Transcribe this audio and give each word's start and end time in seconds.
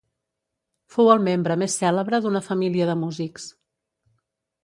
Fou 0.93 1.09
el 1.15 1.19
membre 1.25 1.57
més 1.63 1.75
cèlebre 1.83 2.21
d'una 2.25 2.43
família 2.49 2.87
de 2.93 2.97
músics. 3.05 3.47